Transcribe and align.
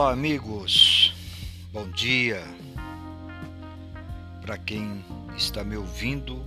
Olá, 0.00 0.12
amigos. 0.12 1.12
Bom 1.70 1.86
dia. 1.90 2.42
Para 4.40 4.56
quem 4.56 5.04
está 5.36 5.62
me 5.62 5.76
ouvindo 5.76 6.42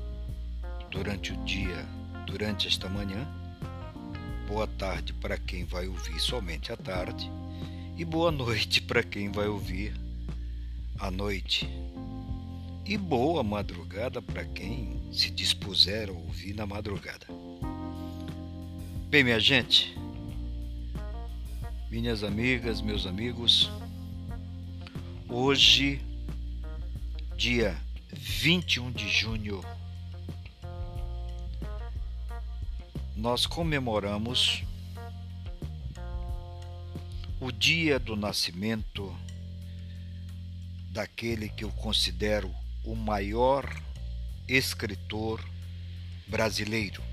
durante 0.89 1.33
o 1.33 1.37
dia, 1.43 1.85
durante 2.25 2.67
esta 2.67 2.89
manhã, 2.89 3.27
boa 4.47 4.65
tarde 4.65 5.13
para 5.13 5.37
quem 5.37 5.65
vai 5.65 5.87
ouvir 5.87 6.19
somente 6.19 6.73
à 6.73 6.75
tarde 6.75 7.29
e 7.95 8.03
boa 8.03 8.31
noite 8.31 8.81
para 8.81 9.03
quem 9.03 9.31
vai 9.31 9.47
ouvir 9.47 9.93
à 10.97 11.11
noite. 11.11 11.69
E 12.83 12.97
boa 12.97 13.43
madrugada 13.43 14.19
para 14.19 14.45
quem 14.45 14.99
se 15.13 15.29
dispuser 15.29 16.09
a 16.09 16.13
ouvir 16.13 16.55
na 16.55 16.65
madrugada. 16.65 17.27
Bem, 19.11 19.23
minha 19.23 19.39
gente, 19.39 19.95
minhas 21.93 22.23
amigas, 22.23 22.81
meus 22.81 23.05
amigos, 23.05 23.69
hoje, 25.29 26.01
dia 27.37 27.79
21 28.11 28.91
de 28.91 29.07
junho, 29.07 29.63
nós 33.15 33.45
comemoramos 33.45 34.63
o 37.39 37.51
dia 37.51 37.99
do 37.99 38.15
nascimento 38.15 39.15
daquele 40.89 41.47
que 41.47 41.63
eu 41.63 41.69
considero 41.73 42.51
o 42.83 42.95
maior 42.95 43.71
escritor 44.47 45.47
brasileiro, 46.27 47.03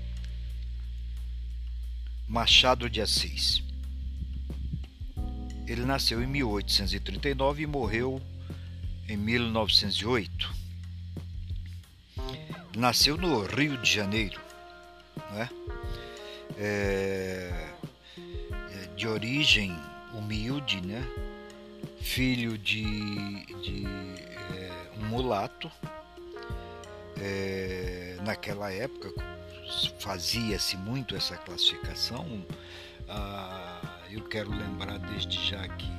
Machado 2.27 2.89
de 2.89 2.99
Assis. 2.99 3.70
Ele 5.67 5.85
nasceu 5.85 6.21
em 6.21 6.27
1839 6.27 7.63
e 7.63 7.67
morreu 7.67 8.21
em 9.07 9.17
1908. 9.17 10.53
Nasceu 12.75 13.17
no 13.17 13.45
Rio 13.45 13.77
de 13.77 13.91
Janeiro, 13.91 14.39
né? 15.31 15.49
É, 16.57 17.71
de 18.95 19.07
origem 19.07 19.75
humilde, 20.13 20.79
né? 20.81 21.03
Filho 22.01 22.57
de, 22.57 23.45
de 23.61 23.85
é, 23.85 24.71
um 24.99 25.07
mulato. 25.07 25.71
É, 27.19 28.17
naquela 28.23 28.71
época 28.71 29.11
fazia-se 29.99 30.77
muito 30.77 31.15
essa 31.15 31.37
classificação. 31.37 32.45
Ah, 33.07 33.70
eu 34.11 34.21
quero 34.23 34.51
lembrar 34.51 34.99
desde 34.99 35.39
já 35.47 35.65
que 35.69 35.89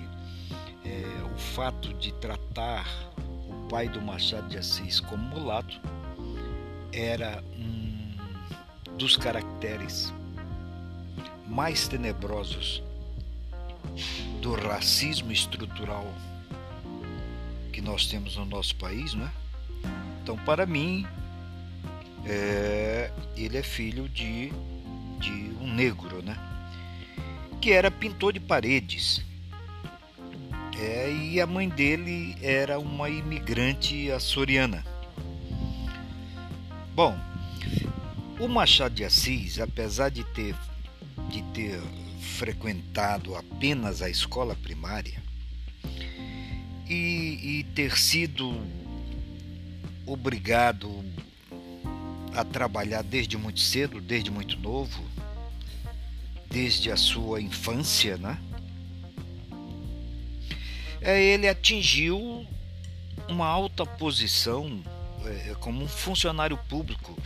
é, 0.84 1.24
o 1.24 1.38
fato 1.38 1.94
de 1.94 2.12
tratar 2.14 2.86
o 3.48 3.68
pai 3.68 3.88
do 3.88 4.02
Machado 4.02 4.48
de 4.48 4.58
Assis 4.58 5.00
como 5.00 5.22
mulato 5.22 5.80
era 6.92 7.42
um 7.56 8.16
dos 8.98 9.16
caracteres 9.16 10.12
mais 11.48 11.88
tenebrosos 11.88 12.82
do 14.42 14.54
racismo 14.54 15.32
estrutural 15.32 16.06
que 17.72 17.80
nós 17.80 18.06
temos 18.06 18.36
no 18.36 18.44
nosso 18.44 18.76
país, 18.76 19.14
né? 19.14 19.32
Então, 20.22 20.36
para 20.38 20.66
mim, 20.66 21.06
é, 22.26 23.10
ele 23.36 23.56
é 23.56 23.62
filho 23.62 24.06
de, 24.08 24.52
de 25.18 25.56
um 25.60 25.72
negro, 25.72 26.22
né? 26.22 26.51
Que 27.62 27.70
era 27.70 27.92
pintor 27.92 28.32
de 28.32 28.40
paredes. 28.40 29.24
É, 30.76 31.12
e 31.12 31.40
a 31.40 31.46
mãe 31.46 31.68
dele 31.68 32.34
era 32.42 32.76
uma 32.80 33.08
imigrante 33.08 34.10
açoriana. 34.10 34.84
Bom, 36.92 37.16
o 38.40 38.48
Machado 38.48 38.96
de 38.96 39.04
Assis, 39.04 39.60
apesar 39.60 40.08
de 40.08 40.24
ter, 40.34 40.56
de 41.30 41.40
ter 41.54 41.80
frequentado 42.36 43.36
apenas 43.36 44.02
a 44.02 44.10
escola 44.10 44.56
primária 44.56 45.22
e, 46.88 47.60
e 47.60 47.66
ter 47.76 47.96
sido 47.96 48.60
obrigado 50.04 51.04
a 52.34 52.44
trabalhar 52.44 53.02
desde 53.02 53.38
muito 53.38 53.60
cedo, 53.60 54.00
desde 54.00 54.32
muito 54.32 54.58
novo, 54.58 55.11
desde 56.52 56.90
a 56.92 56.96
sua 56.96 57.40
infância, 57.40 58.18
né? 58.18 58.38
É, 61.00 61.20
ele 61.20 61.48
atingiu 61.48 62.46
uma 63.28 63.46
alta 63.46 63.84
posição 63.86 64.82
é, 65.24 65.54
como 65.58 65.82
um 65.82 65.88
funcionário 65.88 66.56
público 66.68 67.18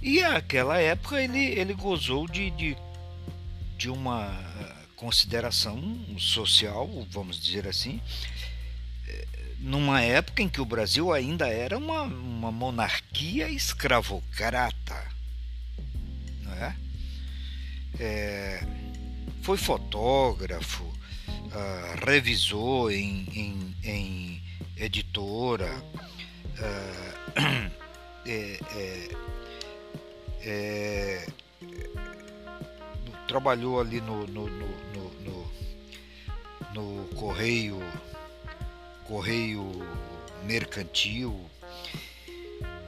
e 0.00 0.20
naquela 0.20 0.78
época 0.78 1.20
ele, 1.20 1.38
ele 1.38 1.74
gozou 1.74 2.26
de, 2.26 2.50
de, 2.52 2.76
de 3.76 3.90
uma 3.90 4.32
consideração 4.96 5.98
social, 6.16 6.88
vamos 7.10 7.40
dizer 7.40 7.66
assim, 7.66 8.00
é, 9.08 9.26
numa 9.58 10.00
época 10.00 10.40
em 10.40 10.48
que 10.48 10.60
o 10.60 10.64
Brasil 10.64 11.12
ainda 11.12 11.48
era 11.48 11.76
uma, 11.76 12.02
uma 12.02 12.52
monarquia 12.52 13.48
escravocrata. 13.48 15.10
Não 16.42 16.54
é? 16.54 16.76
É, 17.98 18.64
foi 19.42 19.56
fotógrafo, 19.56 20.84
uh, 20.84 22.06
revisou 22.06 22.90
em, 22.90 23.26
em, 23.34 23.76
em 23.84 24.42
editora, 24.76 25.72
uh, 26.58 27.72
é, 28.26 28.58
é, 30.44 31.26
trabalhou 33.26 33.80
ali 33.80 34.00
no, 34.00 34.26
no, 34.26 34.46
no, 34.48 35.52
no, 36.74 37.08
correio, 37.16 37.80
correio 39.04 39.70
mercantil. 40.44 41.40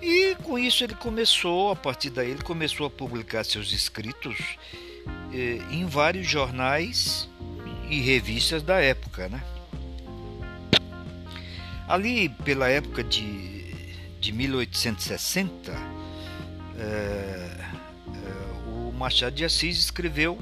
E 0.01 0.35
com 0.37 0.59
isso 0.59 0.85
ele 0.85 0.95
começou, 0.95 1.71
a 1.73 1.77
partir 1.77 2.11
daí 2.11 2.31
ele 2.31 2.43
começou 2.43 2.87
a 2.87 2.91
publicar 2.91 3.45
seus 3.45 3.73
escritos 3.73 4.37
em 5.71 5.87
vários 5.87 6.27
jornais 6.27 7.29
e 7.89 8.01
revistas 8.01 8.63
da 8.63 8.81
época, 8.81 9.29
né? 9.29 9.43
Ali 11.87 12.29
pela 12.29 12.69
época 12.69 13.05
de, 13.05 13.73
de 14.19 14.33
1860, 14.33 15.73
eh, 16.79 17.57
eh, 17.59 17.61
o 18.69 18.93
Machado 18.93 19.37
de 19.37 19.45
Assis 19.45 19.79
escreveu 19.79 20.39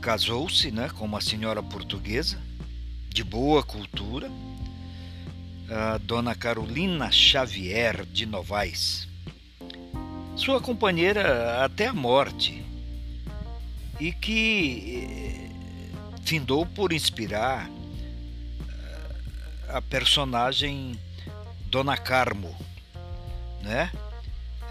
casou-se 0.00 0.70
né, 0.70 0.88
com 0.88 1.04
uma 1.04 1.20
senhora 1.20 1.60
portuguesa 1.60 2.40
de 3.08 3.24
boa 3.24 3.64
cultura, 3.64 4.30
a 5.68 5.98
dona 5.98 6.36
Carolina 6.36 7.10
Xavier 7.10 8.06
de 8.06 8.24
Novaes 8.24 9.08
sua 10.38 10.60
companheira 10.60 11.64
até 11.64 11.88
a 11.88 11.92
morte 11.92 12.64
e 13.98 14.12
que 14.12 15.02
eh, 15.04 16.20
findou 16.22 16.64
por 16.64 16.92
inspirar 16.92 17.68
eh, 17.68 19.06
a 19.68 19.82
personagem 19.82 20.96
Dona 21.66 21.96
Carmo, 21.96 22.56
né? 23.62 23.90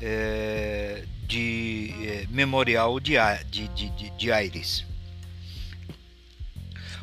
É, 0.02 1.04
de 1.24 1.94
é, 2.02 2.28
Memorial 2.30 3.00
de, 3.00 3.16
de, 3.50 3.68
de, 3.68 4.10
de 4.12 4.32
Aires. 4.32 4.86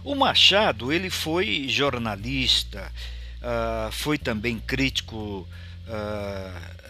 O 0.03 0.15
Machado 0.15 0.93
ele 0.93 1.11
foi 1.11 1.67
jornalista, 1.69 2.91
uh, 3.41 3.91
foi 3.91 4.17
também 4.17 4.59
crítico 4.59 5.47
uh, 5.89 6.84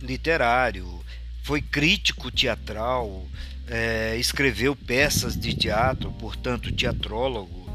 literário, 0.00 1.04
foi 1.42 1.60
crítico 1.62 2.30
teatral, 2.30 3.26
é, 3.66 4.16
escreveu 4.16 4.74
peças 4.74 5.38
de 5.38 5.54
teatro, 5.54 6.10
portanto, 6.12 6.72
teatrólogo, 6.72 7.70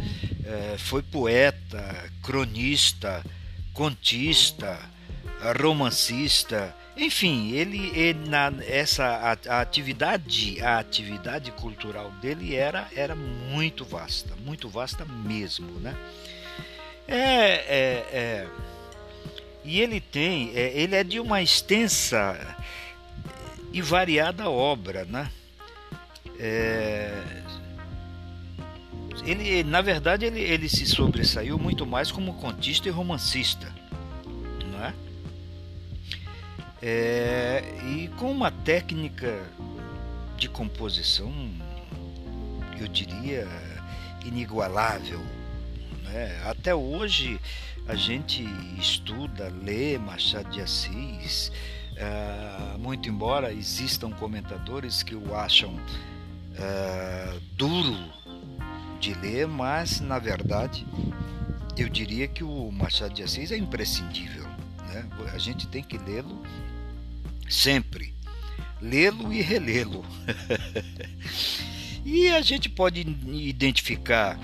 é, 0.46 0.78
foi 0.78 1.02
poeta, 1.02 2.12
cronista, 2.22 3.24
contista, 3.74 4.80
romancista, 5.60 6.75
enfim, 6.96 7.52
ele, 7.52 7.92
ele 7.98 8.30
na, 8.30 8.54
essa 8.68 9.04
a, 9.04 9.56
a, 9.56 9.62
atividade, 9.62 10.62
a 10.62 10.78
atividade 10.78 11.52
cultural 11.52 12.12
dele 12.22 12.56
era, 12.56 12.88
era 12.96 13.16
muito 13.16 13.84
vasta, 13.84 14.36
muito 14.36 14.69
vasta 14.69 15.04
mesmo, 15.04 15.80
né? 15.80 15.96
É, 17.08 17.18
é, 17.18 18.06
é 18.14 18.48
e 19.63 19.80
ele 19.80 20.00
tem, 20.00 20.51
é, 20.56 20.77
ele 20.77 20.95
é 20.95 21.04
de 21.04 21.19
uma 21.19 21.42
extensa 21.42 22.57
e 23.71 23.81
variada 23.81 24.50
obra, 24.50 25.06
né? 25.06 25.30
É, 26.39 27.24
ele, 29.25 29.63
na 29.63 29.81
verdade, 29.81 30.25
ele, 30.25 30.42
ele 30.42 30.68
se 30.68 30.86
sobressaiu 30.86 31.57
muito 31.57 31.86
mais 31.86 32.12
como 32.12 32.33
contista 32.33 32.89
e 32.89 32.92
romancista, 32.92 33.74
não 34.71 34.83
é? 34.83 34.94
é 36.81 37.63
e 37.86 38.09
com 38.18 38.30
uma 38.30 38.51
técnica 38.51 39.42
de 40.38 40.50
composição, 40.50 41.31
eu 42.77 42.88
diria, 42.88 43.48
inigualável. 44.25 45.21
Né? 46.04 46.42
Até 46.45 46.75
hoje 46.75 47.39
a 47.88 47.95
gente 47.95 48.44
estuda, 48.80 49.50
lê 49.50 49.97
Machado 49.97 50.50
de 50.50 50.62
Assis, 50.62 51.51
uh, 51.94 52.80
muito 52.80 53.09
embora 53.09 53.53
existam 53.53 54.12
comentadores 54.12 55.03
que 55.03 55.15
o 55.15 55.35
acham 55.35 55.74
uh, 55.75 57.39
duro 57.56 57.97
de 59.00 59.13
ler, 59.15 59.47
mas 59.47 60.00
na 60.00 60.18
verdade 60.18 60.85
eu 61.77 61.89
diria 61.89 62.27
que 62.27 62.44
o 62.44 62.71
Machado 62.71 63.13
de 63.13 63.24
Assis 63.24 63.51
é 63.51 63.57
imprescindível. 63.57 64.45
Né? 64.88 65.09
A 65.33 65.38
gente 65.38 65.68
tem 65.68 65.83
que 65.83 65.97
lê-lo 65.97 66.41
sempre, 67.50 68.13
lê-lo 68.81 69.33
e 69.33 69.41
relê-lo. 69.41 70.06
e 72.06 72.30
a 72.30 72.41
gente 72.41 72.69
pode 72.69 73.01
identificar 73.01 74.39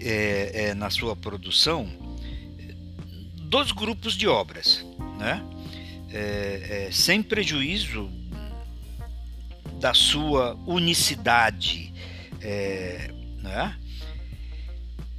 é, 0.00 0.70
é, 0.70 0.74
na 0.74 0.90
sua 0.90 1.14
produção 1.14 2.09
dois 3.50 3.72
grupos 3.72 4.14
de 4.14 4.28
obras, 4.28 4.86
né? 5.18 5.44
É, 6.12 6.86
é, 6.86 6.92
sem 6.92 7.20
prejuízo 7.20 8.08
da 9.80 9.92
sua 9.92 10.54
unicidade, 10.66 11.92
é, 12.40 13.10
né? 13.38 13.76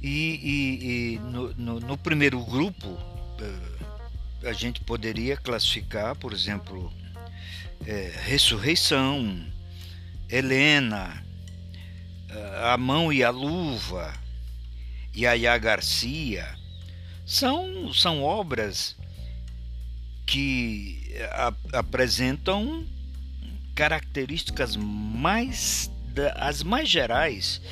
E, 0.02 0.08
e, 0.08 1.14
e 1.14 1.18
no, 1.18 1.54
no, 1.54 1.80
no, 1.80 1.98
primeiro 1.98 2.42
grupo 2.44 2.98
é, 4.42 4.48
a 4.48 4.52
gente 4.54 4.80
poderia 4.80 5.36
classificar, 5.36 6.16
por 6.16 6.32
exemplo, 6.32 6.90
é, 7.86 8.12
Ressurreição, 8.24 9.46
Helena, 10.28 11.22
A 12.64 12.78
Mão 12.78 13.12
e 13.12 13.22
a 13.22 13.30
Luva, 13.30 14.14
Yaya 15.14 15.56
Garcia, 15.58 16.61
são, 17.32 17.90
são 17.94 18.22
obras 18.22 18.94
que 20.26 21.00
a, 21.30 21.78
apresentam 21.78 22.86
características 23.74 24.76
mais 24.76 25.90
as 26.36 26.62
mais 26.62 26.90
gerais 26.90 27.62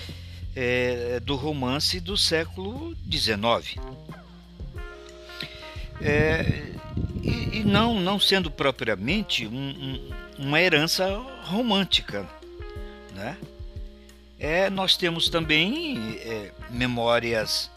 é, 0.57 1.21
do 1.21 1.37
romance 1.37 2.01
do 2.01 2.17
século 2.17 2.97
XIX. 3.12 3.77
É, 6.01 6.73
e, 7.23 7.59
e, 7.59 7.62
não, 7.62 8.01
não 8.01 8.19
sendo 8.19 8.51
propriamente 8.51 9.47
um, 9.47 9.53
um, 9.53 10.11
uma 10.39 10.59
herança 10.59 11.07
romântica. 11.43 12.27
Né? 13.15 13.37
É, 14.39 14.71
nós 14.71 14.97
temos 14.97 15.29
também 15.29 16.19
é, 16.23 16.51
memórias 16.71 17.71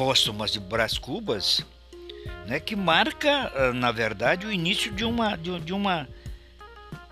póstumas 0.00 0.50
de 0.50 0.58
Brás 0.58 0.96
Cubas, 0.96 1.62
né, 2.46 2.58
que 2.58 2.74
marca, 2.74 3.52
ah, 3.54 3.70
na 3.74 3.92
verdade, 3.92 4.46
o 4.46 4.50
início 4.50 4.90
de 4.90 5.04
uma, 5.04 5.36
de, 5.36 5.74
uma 5.74 6.08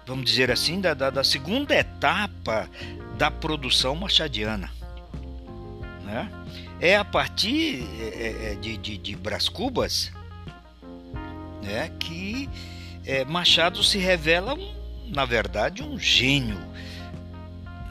vamos 0.07 0.25
dizer 0.25 0.51
assim, 0.51 0.81
da, 0.81 0.95
da, 0.95 1.11
da, 1.11 1.23
segunda 1.23 1.75
etapa 1.75 2.67
da 3.19 3.31
produção 3.31 3.95
machadiana. 3.95 4.73
Né? 6.03 6.31
É 6.81 6.97
a 6.97 7.05
partir 7.05 7.87
é, 8.01 8.53
é, 8.53 8.55
de, 8.55 8.79
de, 8.79 8.97
de 8.97 9.17
Brás 9.17 9.51
Cubas 9.51 10.11
né, 11.63 11.93
que 12.01 12.49
é, 13.05 13.23
Machado 13.23 13.85
se 13.85 13.99
revela, 13.99 14.57
na 15.09 15.27
verdade, 15.27 15.83
um 15.83 15.99
gênio 15.99 16.59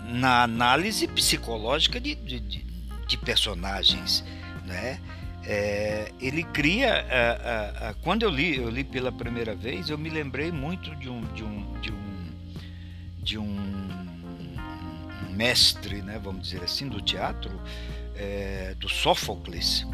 na 0.05 0.41
análise 0.41 1.07
psicológica 1.07 2.01
de, 2.01 2.15
de, 2.15 2.39
de 2.39 3.17
personagens 3.19 4.23
né? 4.67 4.99
É, 5.43 6.11
ele 6.19 6.43
cria 6.43 6.93
a, 6.93 7.87
a, 7.87 7.89
a, 7.89 7.93
quando 7.93 8.23
eu 8.23 8.29
li 8.29 8.57
eu 8.57 8.69
li 8.69 8.83
pela 8.83 9.13
primeira 9.13 9.55
vez 9.55 9.89
eu 9.89 9.97
me 9.97 10.09
lembrei 10.09 10.51
muito 10.51 10.93
de 10.97 11.07
um 11.07 11.21
de 11.33 11.43
um 11.43 11.79
de 11.79 11.91
um 11.93 12.29
de 13.23 13.37
um 13.37 13.57
mestre 15.29 16.01
né 16.01 16.19
vamos 16.21 16.41
dizer 16.49 16.63
assim 16.63 16.89
do 16.89 17.01
teatro 17.01 17.61
é, 18.13 18.75
do 18.77 18.89
Sófocles 18.89 19.87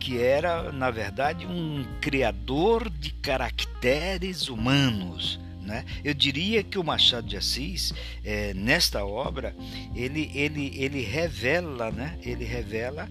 que 0.00 0.20
era 0.20 0.72
na 0.72 0.90
verdade 0.90 1.46
um 1.46 1.84
criador 2.00 2.90
de 2.90 3.12
caracteres 3.12 4.48
humanos 4.48 5.38
né? 5.62 5.84
Eu 6.04 6.12
diria 6.12 6.62
que 6.62 6.78
o 6.78 6.82
Machado 6.82 7.26
de 7.26 7.36
Assis, 7.36 7.94
é, 8.24 8.52
nesta 8.52 9.04
obra, 9.04 9.54
ele, 9.94 10.30
ele, 10.34 10.72
ele 10.76 11.02
revela, 11.02 11.90
né? 11.92 12.18
ele 12.22 12.44
revela 12.44 13.08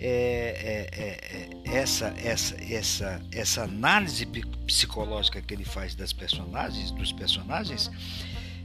é, 0.00 0.88
é, 0.92 1.70
é, 1.72 1.76
essa, 1.76 2.14
essa, 2.18 2.56
essa, 2.72 3.22
essa 3.32 3.62
análise 3.62 4.26
psicológica 4.66 5.40
que 5.40 5.54
ele 5.54 5.64
faz 5.64 5.94
das 5.94 6.12
personagens, 6.12 6.90
dos 6.90 7.12
personagens, 7.12 7.90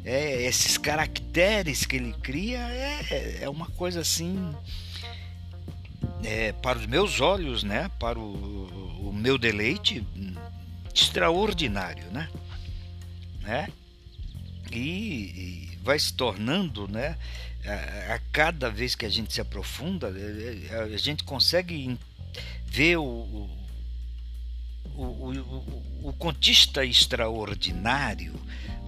é, 0.04 0.44
esses 0.44 0.78
caracteres 0.78 1.86
que 1.86 1.98
ele 1.98 2.14
cria 2.24 2.60
é, 2.60 3.40
é 3.42 3.50
uma 3.50 3.68
coisa 3.68 4.02
assim 4.02 4.56
é, 6.24 6.52
para 6.52 6.80
os 6.80 6.86
meus 6.86 7.19
olhos, 7.21 7.64
né, 7.64 7.90
para 8.00 8.18
o, 8.18 9.09
o 9.09 9.14
meu 9.14 9.38
deleite 9.38 10.06
extraordinário, 10.94 12.06
né, 12.12 12.30
né? 13.42 13.69
E, 14.71 15.69
e 15.74 15.78
vai 15.83 15.98
se 15.98 16.14
tornando, 16.14 16.88
né, 16.88 17.18
a, 17.66 18.16
a, 18.16 18.19
cada 18.31 18.69
vez 18.69 18.95
que 18.95 19.06
a 19.06 19.09
gente 19.09 19.33
se 19.33 19.42
aprofunda, 19.42 20.07
é, 20.07 20.73
é, 20.73 20.94
a 20.94 20.97
gente 20.97 21.23
consegue 21.23 21.97
ver 22.66 22.97
o, 22.97 23.04
o, 23.04 23.49
o, 24.95 25.33
o, 26.04 26.09
o 26.09 26.13
contista 26.13 26.85
extraordinário 26.85 28.33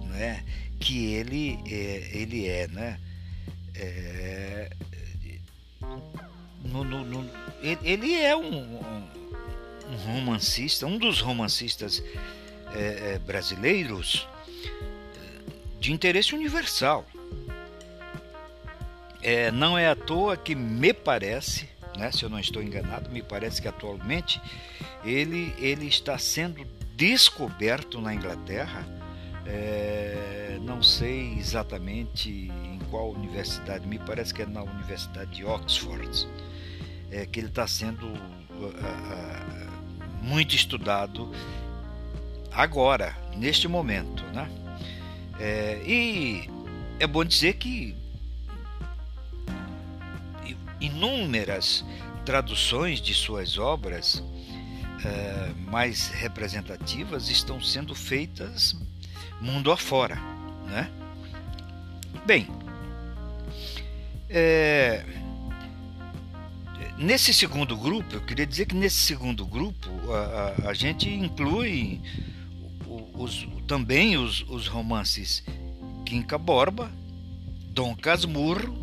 né, 0.06 0.44
que 0.78 1.14
ele 1.14 1.58
é, 1.66 2.10
ele 2.12 2.48
é, 2.48 2.68
né? 2.68 3.00
É, 3.74 4.70
no, 6.64 6.84
no, 6.84 7.04
no, 7.04 7.30
ele 7.62 8.14
é 8.14 8.36
um, 8.36 8.76
um, 8.76 9.96
romancista, 10.06 10.86
um 10.86 10.98
dos 10.98 11.20
romancistas 11.20 12.02
é, 12.74 13.14
é 13.14 13.18
brasileiros 13.18 14.26
de 15.80 15.92
interesse 15.92 16.34
universal. 16.34 17.06
É, 19.22 19.50
não 19.52 19.78
é 19.78 19.88
à 19.88 19.94
toa 19.94 20.36
que 20.36 20.54
me 20.54 20.92
parece, 20.92 21.68
né, 21.96 22.10
se 22.10 22.24
eu 22.24 22.28
não 22.28 22.40
estou 22.40 22.62
enganado, 22.62 23.08
me 23.10 23.22
parece 23.22 23.62
que 23.62 23.68
atualmente 23.68 24.40
ele, 25.04 25.54
ele 25.58 25.86
está 25.86 26.18
sendo 26.18 26.66
descoberto 26.96 28.00
na 28.00 28.14
Inglaterra. 28.14 28.84
É, 29.46 30.58
não 30.62 30.82
sei 30.82 31.34
exatamente 31.34 32.30
em 32.30 32.78
qual 32.90 33.10
universidade, 33.10 33.86
me 33.86 33.98
parece 33.98 34.32
que 34.32 34.42
é 34.42 34.46
na 34.46 34.62
Universidade 34.62 35.30
de 35.32 35.44
Oxford, 35.44 36.28
é, 37.10 37.26
que 37.26 37.40
ele 37.40 37.48
está 37.48 37.66
sendo 37.66 38.06
uh, 38.06 38.66
uh, 38.66 40.22
muito 40.22 40.54
estudado 40.54 41.32
agora, 42.52 43.16
neste 43.36 43.66
momento. 43.66 44.22
Né? 44.26 44.48
É, 45.40 45.82
e 45.84 46.48
é 47.00 47.06
bom 47.06 47.24
dizer 47.24 47.54
que 47.54 47.96
inúmeras 50.84 51.84
traduções 52.24 53.00
de 53.00 53.14
suas 53.14 53.58
obras 53.58 54.22
é, 55.04 55.52
mais 55.70 56.08
representativas 56.08 57.28
estão 57.28 57.60
sendo 57.60 57.94
feitas 57.94 58.76
mundo 59.40 59.72
afora. 59.72 60.16
Né? 60.66 60.90
Bem, 62.24 62.46
é, 64.30 65.04
nesse 66.96 67.34
segundo 67.34 67.76
grupo, 67.76 68.14
eu 68.14 68.20
queria 68.20 68.46
dizer 68.46 68.66
que 68.66 68.74
nesse 68.74 68.98
segundo 68.98 69.44
grupo 69.44 69.90
a, 70.12 70.54
a, 70.66 70.70
a 70.70 70.74
gente 70.74 71.08
inclui 71.08 72.00
os, 73.14 73.46
também 73.66 74.16
os, 74.16 74.44
os 74.48 74.68
romances 74.68 75.44
Quinca 76.06 76.38
Borba, 76.38 76.90
Dom 77.70 77.96
Casmurro, 77.96 78.81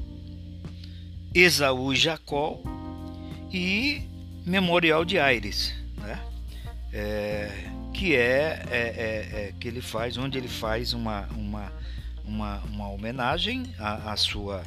Esaú 1.33 1.93
e 1.93 1.95
Jacó 1.95 2.59
e 3.51 4.07
Memorial 4.45 5.05
de 5.05 5.19
Aires, 5.19 5.73
né? 5.97 6.19
É, 6.91 7.69
que 7.93 8.15
é, 8.15 8.65
é, 8.69 8.77
é, 8.77 9.47
é, 9.47 9.53
que 9.59 9.67
ele 9.67 9.81
faz, 9.81 10.17
onde 10.17 10.37
ele 10.37 10.47
faz 10.47 10.93
uma, 10.93 11.27
uma, 11.27 11.71
uma, 12.23 12.57
uma 12.59 12.89
homenagem 12.89 13.73
à, 13.77 14.11
à 14.11 14.17
sua 14.17 14.63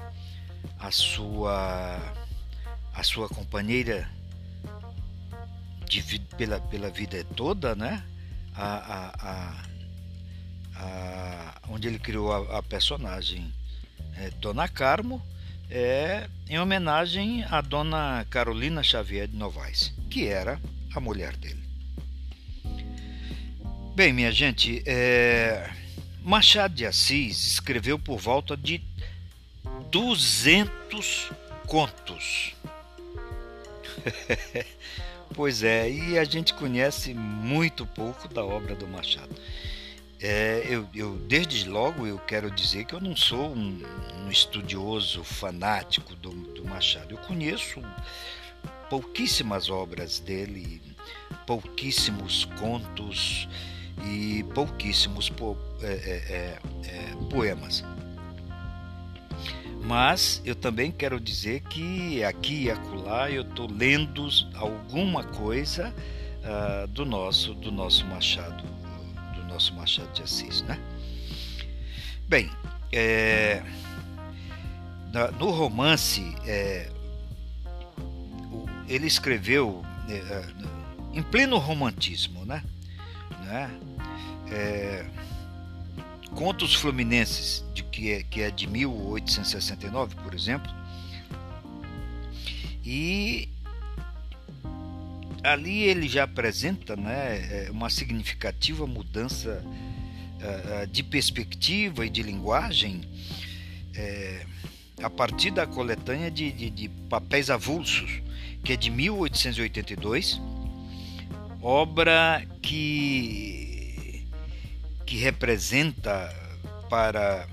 à 0.79 0.91
sua 0.91 1.99
a 2.95 3.03
sua 3.03 3.29
companheira 3.29 4.09
de, 5.89 6.19
pela, 6.37 6.61
pela 6.61 6.91
vida 6.91 7.25
toda, 7.37 7.75
né? 7.75 8.03
A, 8.55 9.13
a, 9.23 9.63
a, 10.77 11.61
onde 11.69 11.89
ele 11.89 11.99
criou 11.99 12.33
a, 12.33 12.59
a 12.59 12.63
personagem 12.63 13.53
é, 14.17 14.31
Dona 14.31 14.69
Carmo, 14.69 15.23
é 15.75 16.29
em 16.51 16.59
homenagem 16.59 17.45
à 17.51 17.63
Dona 17.63 18.27
Carolina 18.29 18.83
Xavier 18.83 19.27
de 19.27 19.37
Novaes, 19.37 19.91
que 20.11 20.29
era 20.29 20.61
a 20.95 21.01
mulher 21.01 21.35
dele. 21.37 21.63
Bem, 23.95 24.13
minha 24.13 24.31
gente, 24.31 24.83
é... 24.87 25.71
Machado 26.23 26.75
de 26.75 26.85
Assis 26.85 27.55
escreveu 27.55 27.99
por 27.99 28.19
volta 28.19 28.55
de 28.55 28.83
200 29.91 31.31
contos. 31.67 32.55
pois 35.35 35.63
é, 35.63 35.91
e 35.91 36.19
a 36.19 36.25
gente 36.25 36.53
conhece 36.53 37.15
muito 37.15 37.87
pouco 37.87 38.29
da 38.29 38.45
obra 38.45 38.75
do 38.75 38.87
Machado. 38.87 39.35
É, 40.25 40.65
eu, 40.69 40.89
eu, 40.95 41.17
desde 41.27 41.69
logo 41.69 42.07
eu 42.07 42.17
quero 42.17 42.49
dizer 42.49 42.85
que 42.85 42.95
eu 42.95 43.01
não 43.01 43.17
sou 43.17 43.53
um, 43.53 43.83
um 44.25 44.31
estudioso 44.31 45.25
fanático 45.25 46.15
do, 46.15 46.31
do, 46.31 46.65
Machado. 46.65 47.15
Eu 47.15 47.19
conheço 47.19 47.83
pouquíssimas 48.89 49.69
obras 49.69 50.21
dele, 50.21 50.81
pouquíssimos 51.45 52.45
contos 52.61 53.49
e 54.07 54.45
pouquíssimos 54.55 55.29
po, 55.29 55.59
é, 55.81 55.87
é, 55.87 55.91
é, 55.91 56.59
é 56.87 57.17
poemas. 57.29 57.83
Mas 59.83 60.41
eu 60.45 60.55
também 60.55 60.93
quero 60.93 61.19
dizer 61.19 61.63
que 61.63 62.23
aqui 62.23 62.67
e 62.67 62.71
acolá 62.71 63.29
eu 63.29 63.43
estou 63.43 63.69
lendo 63.69 64.29
alguma 64.55 65.25
coisa 65.25 65.93
uh, 66.45 66.87
do 66.87 67.05
nosso 67.05 67.55
do 67.55 67.73
nosso 67.73 68.07
Machado, 68.07 68.63
nosso 69.63 69.75
Machado 69.75 70.13
de 70.13 70.23
Assis, 70.23 70.63
né? 70.63 70.77
Bem, 72.29 72.51
é, 72.91 73.63
no 75.39 75.51
romance 75.51 76.35
é, 76.45 76.91
ele 78.89 79.07
escreveu 79.07 79.85
é, 80.09 80.45
em 81.13 81.23
pleno 81.23 81.59
romantismo, 81.59 82.45
né? 82.45 82.65
né? 83.45 83.71
É, 84.51 85.07
Contos 86.35 86.75
Fluminenses, 86.75 87.65
de, 87.75 87.85
que, 87.85 88.11
é, 88.11 88.23
que 88.23 88.41
é 88.41 88.51
de 88.51 88.67
1869, 88.67 90.17
por 90.17 90.35
exemplo. 90.35 90.73
E 92.85 93.49
ali 95.43 95.83
ele 95.83 96.09
já 96.09 96.25
apresenta 96.25 96.97
né, 96.97 97.67
é, 97.67 97.71
uma 97.71 97.91
significativa 97.91 98.87
mudança 98.87 99.65
uh, 99.65 100.87
de 100.87 101.03
perspectiva 101.03 102.07
e 102.07 102.11
de 102.11 102.23
linguagem 102.23 103.03
é, 103.95 104.47
a 105.03 105.11
partir 105.11 105.51
da 105.51 105.67
coletânea 105.67 106.31
de, 106.31 106.53
de, 106.53 106.71
de, 106.71 106.89
papéis 107.09 107.51
avulsos, 107.51 108.23
que 108.65 108.73
é 108.73 108.77
de 108.77 108.91
1882, 108.91 110.41
obra 111.61 112.47
que 112.61 114.25
que 115.05 115.17
representa 115.19 116.35
para 116.89 117.47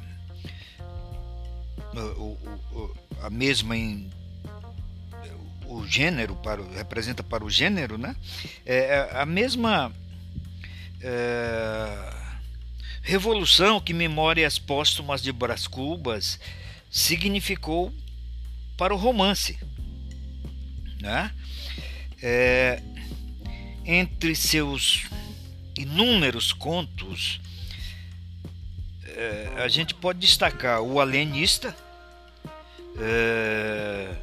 o, 2.18 2.38
a 3.22 3.30
mesma 3.30 3.76
o 5.70 5.86
gênero 5.88 6.36
para 6.36 6.64
representa 6.76 7.24
para 7.24 7.44
o 7.44 7.50
gênero 7.50 7.98
né? 7.98 8.16
É, 8.66 8.78
é 8.78 9.22
a 9.22 9.26
mesma 9.26 9.94
é, 11.02 12.14
revolução 13.02 13.80
que 13.80 13.94
Memórias 13.94 14.58
Póstumas 14.58 15.22
de 15.22 15.32
Brás 15.32 15.68
Cubas 15.68 16.40
significou 16.90 17.94
para 18.78 18.94
o 18.94 18.98
romance 18.98 19.58
né? 21.00 21.32
É, 22.22 22.82
entre 23.86 24.36
seus 24.36 25.06
inúmeros 25.78 26.52
contos 26.52 27.40
é, 29.20 29.52
a 29.58 29.68
gente 29.68 29.94
pode 29.94 30.20
destacar 30.20 30.82
o 30.82 31.02
Alienista, 31.02 31.76
é, 32.98 34.16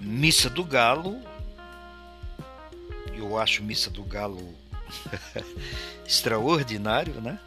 Missa 0.00 0.50
do 0.50 0.64
Galo, 0.64 1.20
eu 3.14 3.38
acho 3.38 3.62
Missa 3.62 3.90
do 3.90 4.02
Galo 4.02 4.54
extraordinário, 6.06 7.20
né? 7.20 7.38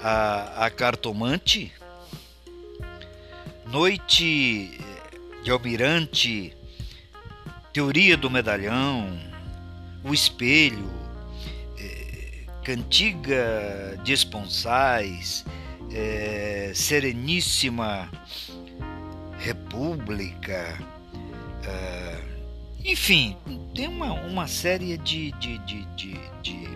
A, 0.00 0.66
a 0.66 0.70
Cartomante, 0.70 1.72
Noite 3.66 4.78
de 5.42 5.50
Almirante, 5.50 6.56
Teoria 7.72 8.16
do 8.16 8.30
Medalhão, 8.30 9.18
O 10.04 10.14
Espelho, 10.14 11.04
Cantiga 12.64 14.00
de 14.02 14.14
Esponsais, 14.14 15.44
é, 15.92 16.72
Sereníssima 16.74 18.10
República, 19.38 20.78
é, 21.66 22.20
enfim, 22.84 23.36
tem 23.74 23.88
uma, 23.88 24.12
uma 24.12 24.46
série 24.46 24.96
de, 24.98 25.32
de, 25.32 25.58
de, 25.58 25.84
de, 25.96 26.20
de, 26.42 26.68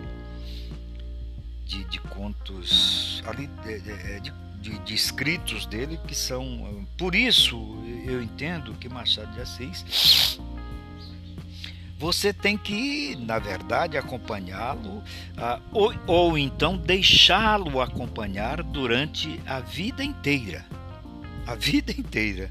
de, 1.65 1.83
de 1.85 1.99
contos 2.01 3.23
ali, 3.27 3.47
de, 3.63 4.31
de, 4.59 4.79
de, 4.79 4.93
escritos 4.93 5.65
dele 5.65 5.99
que 6.07 6.15
são. 6.15 6.85
Por 6.97 7.15
isso 7.15 7.57
eu 8.05 8.21
entendo 8.21 8.73
que 8.73 8.89
Machado 8.89 9.31
de 9.33 9.41
Assis 9.41 10.39
você 11.99 12.31
tem 12.31 12.57
que, 12.57 13.17
na 13.17 13.39
verdade, 13.39 13.97
acompanhá-lo 13.97 15.03
ah, 15.37 15.59
ou, 15.69 15.93
ou 16.07 16.37
então 16.37 16.77
deixá-lo 16.77 17.81
acompanhar 17.81 18.63
durante 18.63 19.37
a 19.45 19.59
vida 19.59 20.01
inteira. 20.01 20.65
A 21.45 21.55
vida 21.55 21.91
inteira. 21.91 22.49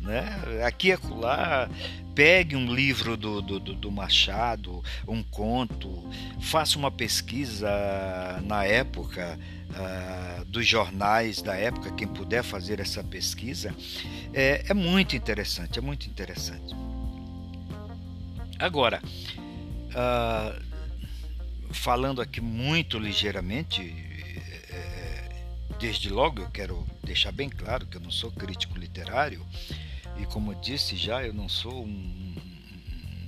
Né? 0.00 0.62
Aqui 0.66 0.88
e 0.88 0.92
acolá, 0.92 1.68
pegue 2.14 2.56
um 2.56 2.74
livro 2.74 3.16
do, 3.16 3.40
do, 3.40 3.58
do, 3.58 3.90
Machado, 3.90 4.82
um 5.06 5.22
conto, 5.22 6.08
faça 6.40 6.78
uma 6.78 6.90
pesquisa 6.90 7.68
na 8.44 8.64
época 8.64 9.38
uh, 9.70 10.44
dos 10.46 10.66
jornais 10.66 11.42
da 11.42 11.54
época, 11.54 11.92
quem 11.92 12.08
puder 12.08 12.42
fazer 12.42 12.80
essa 12.80 13.02
pesquisa, 13.04 13.74
é, 14.32 14.64
é 14.68 14.74
muito 14.74 15.16
interessante, 15.16 15.78
é 15.78 15.82
muito 15.82 16.06
interessante. 16.08 16.74
Agora, 18.58 19.00
uh, 19.90 20.62
falando 21.70 22.20
aqui 22.20 22.40
muito 22.40 22.98
ligeiramente, 22.98 24.07
desde 25.78 26.08
logo 26.08 26.42
eu 26.42 26.50
quero 26.50 26.86
deixar 27.04 27.32
bem 27.32 27.48
claro 27.48 27.86
que 27.86 27.96
eu 27.96 28.00
não 28.00 28.10
sou 28.10 28.30
crítico 28.32 28.78
literário 28.78 29.46
e, 30.18 30.26
como 30.26 30.52
eu 30.52 30.60
disse 30.60 30.96
já, 30.96 31.22
eu 31.22 31.32
não 31.32 31.48
sou 31.48 31.84
um, 31.84 32.36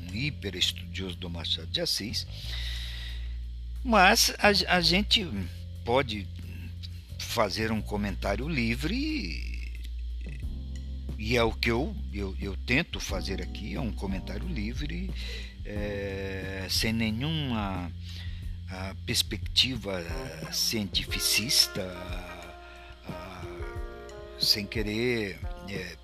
um 0.02 0.14
hiper 0.14 0.57
estudioso 0.57 1.16
do 1.16 1.30
Machado 1.30 1.69
de 1.69 1.80
Assis, 1.80 2.26
mas 3.85 4.35
a, 4.38 4.76
a 4.76 4.80
gente 4.80 5.26
pode 5.85 6.26
fazer 7.19 7.71
um 7.71 7.80
comentário 7.80 8.49
livre 8.49 9.49
e 11.16 11.37
é 11.37 11.42
o 11.45 11.52
que 11.52 11.71
eu, 11.71 11.95
eu, 12.12 12.35
eu 12.40 12.57
tento 12.57 12.99
fazer 12.99 13.40
aqui, 13.40 13.75
é 13.75 13.80
um 13.80 13.92
comentário 13.92 14.49
livre, 14.49 15.11
é, 15.64 16.66
sem 16.69 16.92
nenhuma 16.92 17.92
perspectiva 19.04 20.02
cientificista, 20.52 21.83
sem 24.40 24.66
querer, 24.66 25.38
é, 25.68 25.97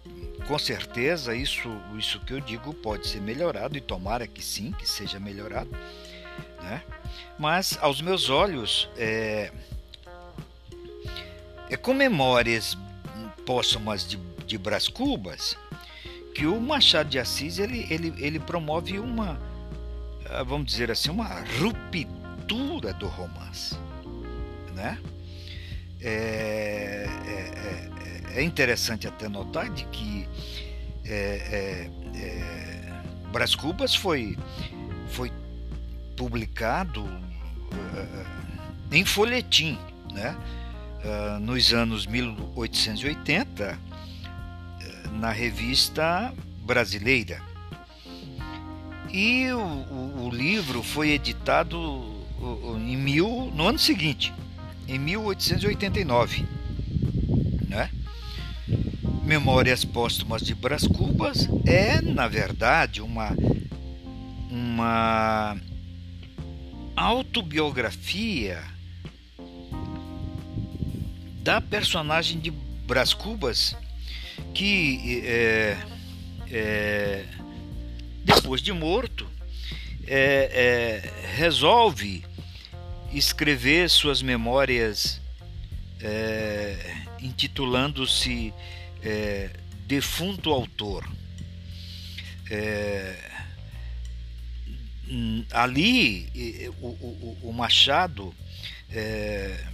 com 0.47 0.59
certeza 0.59 1.35
isso, 1.35 1.69
isso 1.99 2.21
que 2.21 2.33
eu 2.33 2.41
digo 2.41 2.73
pode 2.75 3.09
ser 3.09 3.21
melhorado 3.21 3.77
e 3.77 3.81
tomara 3.81 4.27
que 4.27 4.43
sim, 4.43 4.73
que 4.73 4.89
seja 4.89 5.19
melhorado, 5.19 5.71
né? 6.63 6.83
Mas 7.39 7.79
aos 7.81 8.01
meus 8.01 8.31
olhos, 8.31 8.89
é, 8.97 9.51
é 11.69 11.77
com 11.77 11.95
memórias 11.95 12.77
póstumas 13.45 14.07
de, 14.07 14.17
de 14.47 14.59
Brás 14.59 14.89
Cubas 14.89 15.57
que 16.35 16.47
o 16.47 16.61
Machado 16.61 17.09
de 17.09 17.19
Assis 17.19 17.59
ele, 17.59 17.87
ele, 17.89 18.13
ele 18.19 18.39
promove 18.39 18.99
uma, 18.99 19.41
ah, 20.29 20.43
vamos 20.43 20.67
dizer 20.67 20.91
assim, 20.91 21.11
uma 21.11 21.43
ruptura 21.59 22.93
do 22.93 23.07
romance, 23.07 23.75
né? 24.75 24.99
É, 26.03 27.07
é, 27.27 27.96
é, 28.37 28.43
interessante 28.43 29.09
até 29.09 29.29
notar 29.29 29.71
de 29.71 29.85
que 29.87 30.29
é, 31.05 31.89
é, 32.15 32.19
é, 32.19 32.77
Brás 33.33 33.55
Cubas 33.55 33.95
foi, 33.95 34.37
foi 35.09 35.33
publicado 36.17 37.03
uh, 37.03 38.27
em 38.91 39.05
folhetim, 39.05 39.79
né? 40.13 40.37
Uh, 41.05 41.39
nos 41.41 41.73
anos 41.73 42.07
1880, 42.07 43.79
uh, 43.79 45.11
na 45.19 45.31
revista 45.31 46.35
brasileira. 46.63 47.41
E 49.13 49.51
o, 49.53 49.59
o, 49.59 50.27
o 50.27 50.31
livro 50.31 50.83
foi 50.83 51.11
editado 51.11 52.27
em 52.87 52.97
mil, 52.97 53.51
no 53.55 53.69
ano 53.69 53.79
seguinte, 53.79 54.33
em 54.89 54.99
1889. 54.99 56.56
Memórias 59.27 59.85
Póstumas 59.85 60.41
de 60.41 60.55
Brás 60.55 60.87
Cubas 60.87 61.49
é, 61.67 62.01
na 62.01 62.29
verdade, 62.29 63.03
uma, 63.03 63.37
uma 64.49 65.57
autobiografia 66.95 68.63
da 71.43 71.61
personagem 71.61 72.39
de 72.39 72.53
Brás 72.53 73.13
Cubas 73.13 73.77
que 74.55 75.23
é, 75.27 75.77
é, 76.49 77.25
depois 78.23 78.63
de 78.63 78.73
morto 78.73 79.27
é, 80.07 81.03
é 81.03 81.35
resolve 81.35 82.25
escrever 83.13 83.91
suas 83.91 84.23
memórias 84.23 85.21
é, 86.01 86.77
intitulando-se 87.21 88.55
é, 89.07 89.51
Defunto 89.87 90.51
Autor. 90.51 91.09
É, 92.51 93.17
ali 95.53 96.71
o, 96.81 96.87
o, 96.87 97.39
o 97.43 97.53
Machado 97.53 98.35
é, 98.91 99.65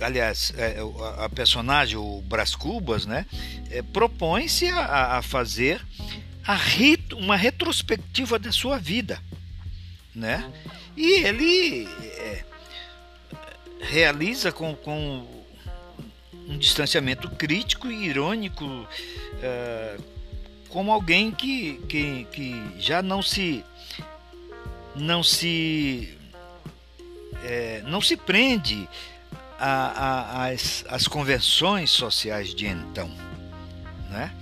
aliás, 0.00 0.52
é, 0.56 0.78
a 1.18 1.28
personagem, 1.28 1.96
o 1.96 2.22
Brás 2.22 2.54
Cubas, 2.54 3.06
né, 3.06 3.26
é, 3.70 3.82
propõe-se 3.82 4.68
a, 4.68 5.18
a, 5.18 5.22
fazer 5.22 5.84
a 6.44 6.54
rit, 6.54 7.14
uma 7.14 7.36
retrospectiva 7.36 8.38
da 8.38 8.52
sua 8.52 8.78
vida, 8.78 9.20
né? 10.14 10.50
E 10.96 11.24
ele 11.24 11.86
é, 11.86 12.44
realiza 13.80 14.50
com, 14.50 14.74
com, 14.74 15.39
um 16.50 16.58
distanciamento 16.58 17.30
crítico 17.30 17.88
e 17.88 18.06
irônico, 18.08 18.86
é, 19.40 19.96
como 20.68 20.90
alguém 20.90 21.30
que, 21.30 21.74
que, 21.88 22.26
que 22.32 22.62
já 22.78 23.00
não 23.00 23.22
se 23.22 23.64
não 24.96 25.22
se 25.22 26.18
é, 27.44 27.82
não 27.86 28.00
se 28.00 28.16
prende 28.16 28.88
às 29.58 30.84
as 30.88 31.06
convenções 31.06 31.90
sociais 31.90 32.52
de 32.52 32.66
então, 32.66 33.08
né? 34.10 34.34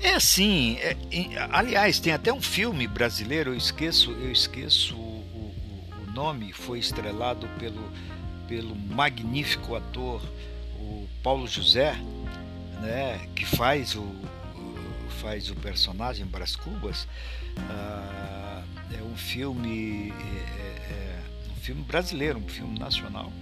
É 0.00 0.14
assim, 0.14 0.78
é, 0.78 0.96
aliás, 1.50 1.98
tem 1.98 2.12
até 2.12 2.32
um 2.32 2.40
filme 2.40 2.86
brasileiro, 2.86 3.50
eu 3.50 3.56
esqueço, 3.56 4.12
eu 4.12 4.30
esqueço 4.30 4.94
o, 4.94 4.98
o, 4.98 6.04
o, 6.06 6.12
nome, 6.12 6.52
foi 6.52 6.78
estrelado 6.78 7.48
pelo, 7.58 7.82
pelo 8.48 8.74
magnífico 8.74 9.76
ator 9.76 10.22
o 10.80 11.06
Paulo 11.22 11.46
José, 11.46 11.94
né, 12.80 13.28
que 13.36 13.44
faz 13.44 13.94
o, 13.94 14.06
faz 15.20 15.50
o 15.50 15.54
personagem 15.56 16.26
Brás 16.26 16.56
Cubas. 16.56 17.06
Ah, 17.58 18.62
é 18.98 19.02
um 19.02 19.16
filme, 19.16 20.10
é, 20.10 20.92
é, 20.92 21.20
um 21.52 21.60
filme 21.60 21.82
brasileiro, 21.82 22.38
um 22.38 22.48
filme 22.48 22.78
nacional 22.78 23.32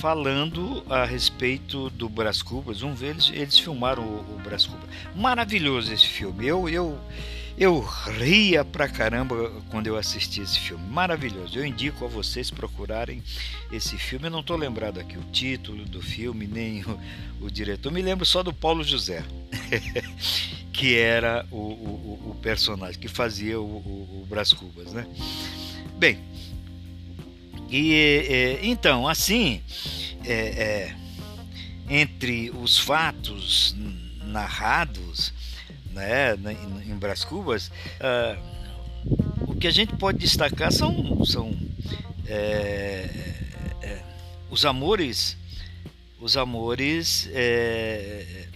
falando 0.00 0.82
a 0.88 1.04
respeito 1.04 1.90
do 1.90 2.08
Brás 2.08 2.40
Cubas. 2.40 2.82
Um 2.82 2.94
deles, 2.94 3.30
eles 3.34 3.58
filmaram 3.58 4.02
o, 4.02 4.36
o 4.36 4.42
Cubas. 4.42 4.90
Maravilhoso 5.14 5.92
esse 5.92 6.06
filme. 6.06 6.46
Eu, 6.46 6.68
eu, 6.68 6.98
eu 7.60 7.78
ria 7.78 8.64
pra 8.64 8.88
caramba 8.88 9.50
quando 9.68 9.86
eu 9.86 9.98
assisti 9.98 10.40
esse 10.40 10.58
filme. 10.58 10.82
Maravilhoso. 10.88 11.58
Eu 11.58 11.66
indico 11.66 12.06
a 12.06 12.08
vocês 12.08 12.50
procurarem 12.50 13.22
esse 13.70 13.98
filme. 13.98 14.28
Eu 14.28 14.30
não 14.30 14.40
estou 14.40 14.56
lembrado 14.56 14.98
aqui 14.98 15.18
o 15.18 15.24
título 15.30 15.84
do 15.84 16.00
filme, 16.00 16.46
nem 16.46 16.82
o, 16.82 16.98
o 17.42 17.50
diretor. 17.50 17.92
Me 17.92 18.00
lembro 18.00 18.24
só 18.24 18.42
do 18.42 18.50
Paulo 18.50 18.82
José, 18.82 19.22
que 20.72 20.96
era 20.96 21.46
o, 21.50 21.58
o, 21.58 22.30
o, 22.30 22.34
personagem 22.40 22.98
que 22.98 23.08
fazia 23.08 23.60
o, 23.60 23.64
o, 23.64 24.26
Brás 24.26 24.54
Cubas, 24.54 24.94
né? 24.94 25.06
Bem, 25.98 26.18
e 27.68 28.58
então, 28.62 29.06
assim, 29.06 29.60
é, 30.24 30.32
é, 30.32 30.96
entre 31.90 32.50
os 32.52 32.78
fatos 32.78 33.76
narrados 34.24 35.34
né, 35.90 36.34
em, 36.34 36.92
em 36.92 37.00
Cubas, 37.26 37.68
uh, 37.68 38.60
o 39.46 39.54
que 39.54 39.66
a 39.66 39.70
gente 39.70 39.96
pode 39.96 40.18
destacar 40.18 40.72
são, 40.72 41.24
são 41.24 41.56
é, 42.26 43.08
é, 43.82 44.02
os 44.50 44.64
amores, 44.64 45.36
os 46.20 46.36
amores, 46.36 47.28
é, 47.32 48.46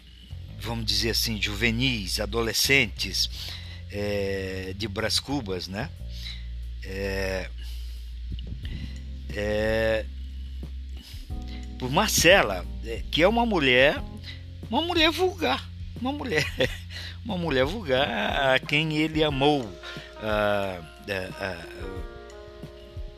vamos 0.61 0.85
dizer 0.85 1.11
assim, 1.11 1.41
juvenis, 1.41 2.21
adolescentes 2.21 3.29
de 4.77 4.89
Brás 4.89 5.21
Cubas, 5.21 5.69
né? 5.69 5.89
é, 9.37 10.05
por 11.79 11.91
Marcela, 11.91 12.65
é, 12.85 13.03
que 13.11 13.23
é 13.23 13.29
uma 13.29 13.45
mulher, 13.45 14.03
uma 14.71 14.81
mulher 14.81 15.11
vulgar, 15.11 15.69
uma 16.01 16.13
mulher, 16.13 16.47
uma 17.25 17.39
mulher 17.39 17.65
vulgar 17.65 18.55
a 18.55 18.59
quem 18.59 18.97
ele 18.97 19.25
amou, 19.25 19.69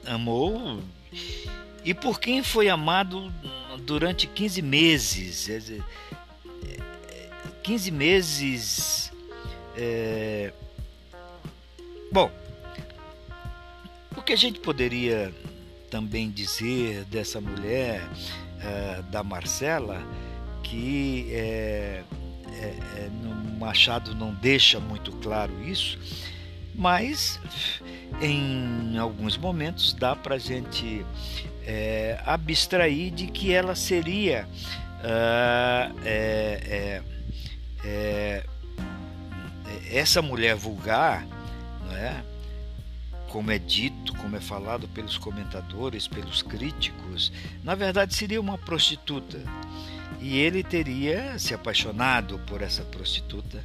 amou. 0.06 0.82
E 1.84 1.94
por 1.94 2.18
quem 2.18 2.42
foi 2.42 2.68
amado 2.68 3.32
durante 3.84 4.26
15 4.26 4.62
meses, 4.62 5.48
15 7.62 7.90
meses, 7.90 9.12
é, 9.76 10.52
bom, 12.12 12.30
o 14.16 14.22
que 14.22 14.32
a 14.32 14.36
gente 14.36 14.60
poderia 14.60 15.32
também 15.90 16.30
dizer 16.30 17.04
dessa 17.04 17.40
mulher, 17.40 18.02
uh, 18.02 19.02
da 19.04 19.22
Marcela, 19.22 20.02
que 20.62 21.28
é, 21.32 22.02
é, 22.60 22.76
é, 22.96 23.10
Machado 23.58 24.14
não 24.14 24.34
deixa 24.34 24.78
muito 24.78 25.12
claro 25.12 25.52
isso, 25.64 25.98
mas 26.74 27.40
em 28.20 28.98
alguns 28.98 29.36
momentos 29.36 29.92
dá 29.94 30.14
para 30.14 30.34
a 30.34 30.38
gente 30.38 31.04
é, 31.64 32.20
abstrair 32.24 33.10
de 33.12 33.26
que 33.26 33.52
ela 33.52 33.74
seria 33.74 34.46
uh, 35.00 36.00
é, 36.04 37.02
é, 37.84 38.44
essa 39.90 40.20
mulher 40.20 40.54
vulgar, 40.54 41.26
não 41.86 41.96
é? 41.96 42.22
como 43.28 43.50
é 43.50 43.58
dito, 43.58 44.14
como 44.16 44.36
é 44.36 44.40
falado 44.40 44.88
pelos 44.88 45.18
comentadores, 45.18 46.08
pelos 46.08 46.42
críticos, 46.42 47.32
na 47.62 47.74
verdade 47.74 48.14
seria 48.14 48.40
uma 48.40 48.56
prostituta. 48.56 49.38
E 50.20 50.38
ele 50.38 50.62
teria 50.62 51.38
se 51.38 51.54
apaixonado 51.54 52.38
por 52.40 52.62
essa 52.62 52.82
prostituta, 52.82 53.62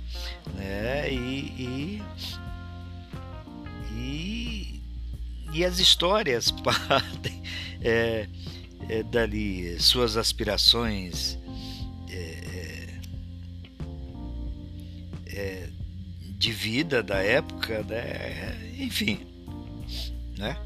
né? 0.56 1.12
E, 1.12 1.18
e, 1.58 2.04
e, 3.94 4.82
e 5.54 5.66
as 5.66 5.80
histórias 5.80 6.52
partem 6.64 7.42
é, 7.82 8.28
é, 8.90 9.04
dali 9.04 9.80
suas 9.80 10.18
aspirações 10.18 11.38
é, 15.34 15.70
de 16.38 16.52
vida 16.52 17.02
da 17.02 17.18
época, 17.18 17.84
né? 17.84 18.74
enfim, 18.78 19.20
né? 20.38 20.58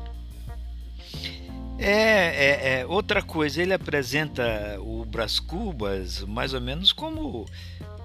É, 1.77 1.89
é, 1.89 2.79
é, 2.79 2.85
outra 2.85 3.21
coisa, 3.21 3.61
ele 3.61 3.73
apresenta 3.73 4.79
o 4.79 5.03
Brás 5.05 5.39
Cubas 5.39 6.21
mais 6.21 6.53
ou 6.53 6.61
menos 6.61 6.93
como, 6.93 7.45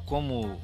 como 0.04 0.60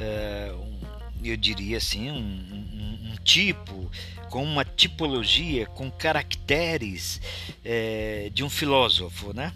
é, 0.00 0.52
um, 0.52 0.80
eu 1.22 1.36
diria 1.36 1.76
assim, 1.76 2.10
um, 2.10 2.16
um, 2.16 3.12
um, 3.12 3.16
tipo, 3.22 3.90
com 4.28 4.42
uma 4.42 4.64
tipologia, 4.64 5.66
com 5.66 5.88
caracteres 5.90 7.20
é, 7.64 8.28
de 8.34 8.42
um 8.42 8.50
filósofo, 8.50 9.32
né? 9.32 9.52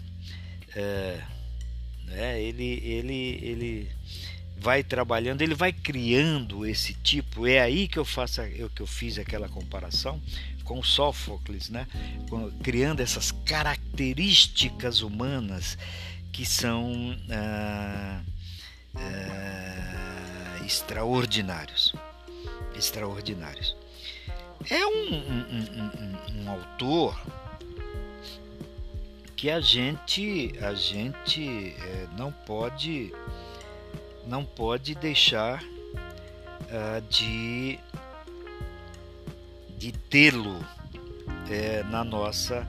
É, 0.73 1.21
né? 2.05 2.41
Ele, 2.41 2.81
ele, 2.85 3.39
ele 3.41 3.91
vai 4.57 4.81
trabalhando, 4.81 5.41
ele 5.41 5.55
vai 5.55 5.73
criando 5.73 6.65
esse 6.65 6.93
tipo. 6.93 7.45
É 7.45 7.59
aí 7.59 7.87
que 7.87 7.99
eu 7.99 8.05
faço, 8.05 8.41
eu 8.41 8.69
que 8.69 8.81
eu 8.81 8.87
fiz 8.87 9.17
aquela 9.17 9.49
comparação 9.49 10.21
com 10.65 10.83
Sófocles, 10.83 11.69
né? 11.69 11.87
criando 12.61 12.99
essas 12.99 13.31
características 13.31 15.01
humanas 15.01 15.77
que 16.33 16.45
são 16.45 17.15
ah, 17.31 18.21
ah, 18.95 20.65
extraordinários, 20.65 21.95
extraordinários. 22.75 23.75
É 24.69 24.85
um, 24.85 25.13
um, 25.13 25.45
um, 25.61 26.41
um, 26.41 26.49
autor 26.49 27.17
que 29.35 29.49
a 29.49 29.61
gente 29.61 30.53
a 30.59 30.73
gente 30.73 31.75
é, 31.77 32.07
não 32.17 32.31
pode 32.31 33.13
não 34.25 34.43
pode 34.43 34.95
deixar 34.95 35.63
uh, 35.63 37.01
de, 37.09 37.79
de 39.77 39.91
tê-lo 39.91 40.63
é, 41.49 41.83
na 41.83 42.03
nossa 42.03 42.67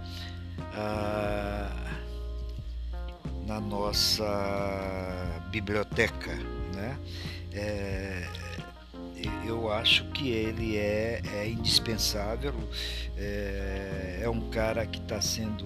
uh, 0.59 1.87
na 3.47 3.61
nossa 3.61 4.25
biblioteca, 5.51 6.35
né? 6.75 6.99
É, 7.53 8.27
eu 9.47 9.73
acho 9.73 10.05
que 10.07 10.31
ele 10.31 10.77
é, 10.77 11.23
é 11.33 11.49
indispensável, 11.49 12.53
é, 13.17 14.21
é, 14.23 14.29
um 14.29 14.51
cara 14.51 14.85
que 14.85 14.99
está 14.99 15.21
sendo 15.21 15.65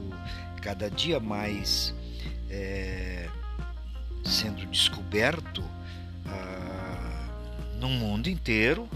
cada 0.61 0.91
dia 0.91 1.19
mais 1.19 1.95
é, 2.51 3.27
sendo 4.25 4.67
descoberto 4.67 5.65
no 7.81 7.89
mundo 7.89 8.29
inteiro. 8.29 8.87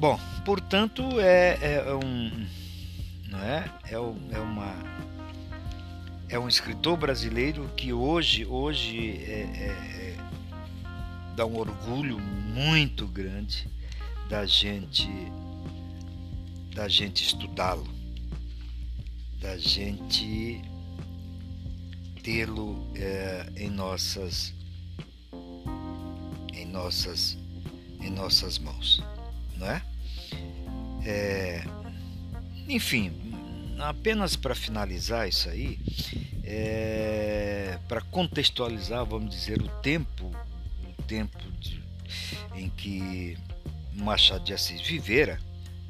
Bom, 0.00 0.18
portanto 0.46 1.02
é, 1.20 1.58
é 1.60 1.94
um 1.94 2.46
não 3.28 3.38
é? 3.38 3.70
É, 3.84 3.96
é 3.96 4.38
uma 4.38 4.74
é 6.26 6.38
um 6.38 6.48
escritor 6.48 6.96
brasileiro 6.96 7.68
que 7.76 7.92
hoje 7.92 8.46
hoje 8.46 9.22
é, 9.26 9.42
é, 9.42 9.66
é, 9.68 10.16
dá 11.36 11.44
um 11.44 11.54
orgulho 11.54 12.18
muito 12.18 13.06
grande 13.06 13.68
da 14.30 14.46
gente 14.46 15.06
da 16.74 16.88
gente 16.88 17.22
estudá-lo, 17.22 17.86
da 19.38 19.58
gente 19.58 20.62
tê-lo 22.22 22.90
é, 22.94 23.52
em 23.54 23.68
nossas 23.68 24.54
nossas 26.70 27.36
em 28.00 28.08
nossas 28.08 28.58
mãos, 28.58 29.02
não 29.58 29.66
é? 29.66 29.89
É 31.04 31.64
enfim, 32.70 33.12
apenas 33.80 34.36
para 34.36 34.54
finalizar 34.54 35.28
isso 35.28 35.48
aí, 35.48 35.78
é, 36.44 37.78
para 37.88 38.00
contextualizar, 38.00 39.04
vamos 39.04 39.34
dizer, 39.34 39.60
o 39.60 39.68
tempo, 39.80 40.30
o 40.98 41.02
tempo 41.02 41.38
de, 41.58 41.82
em 42.54 42.68
que 42.68 43.36
Machado 43.92 44.44
de 44.44 44.54
Assis 44.54 44.80
vivera, 44.80 45.40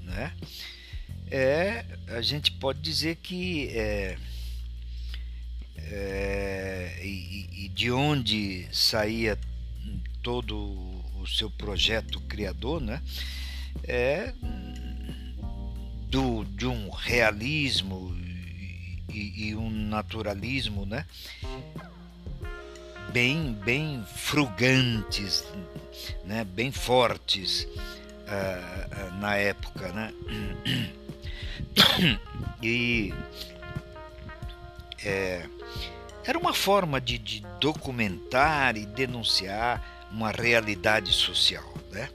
né? 0.03 0.33
É, 1.31 1.85
a 2.09 2.23
gente 2.23 2.51
pode 2.53 2.81
dizer 2.81 3.17
que 3.17 3.69
é, 3.69 4.17
é, 5.77 7.01
e, 7.05 7.67
e 7.67 7.69
de 7.69 7.93
onde 7.93 8.67
saía 8.73 9.39
todo 10.23 10.57
o 11.21 11.27
seu 11.27 11.51
projeto 11.51 12.21
criador, 12.23 12.81
né? 12.81 13.03
É 13.85 14.33
realismo 17.11 18.17
e, 19.13 19.49
e 19.49 19.57
um 19.57 19.69
naturalismo, 19.69 20.87
né? 20.87 21.05
Bem, 23.13 23.53
bem 23.65 24.05
frugantes, 24.15 25.45
né? 26.25 26.45
Bem 26.45 26.71
fortes 26.71 27.65
uh, 27.65 29.21
na 29.21 29.35
época, 29.37 29.93
né? 29.93 30.15
E 32.63 33.15
é, 35.03 35.47
era 36.27 36.39
uma 36.39 36.53
forma 36.53 37.01
de, 37.01 37.17
de 37.17 37.43
documentar 37.59 38.77
e 38.77 38.85
denunciar 38.85 39.83
uma 40.13 40.31
realidade 40.31 41.11
social. 41.11 41.65
Né? 41.91 42.11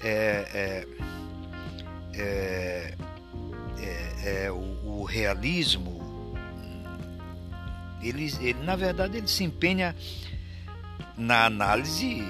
É, 0.00 0.48
é, 0.54 0.86
é, 2.14 2.94
é, 4.24 4.50
o, 4.50 5.00
o, 5.00 5.04
realismo, 5.04 6.02
ele, 8.02 8.32
ele, 8.40 8.64
na 8.64 8.74
verdade, 8.74 9.18
ele 9.18 9.28
se 9.28 9.44
empenha 9.44 9.94
na 11.16 11.44
análise 11.44 12.24